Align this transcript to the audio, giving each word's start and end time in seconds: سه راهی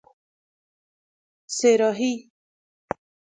سه 1.57 1.69
راهی 1.79 2.13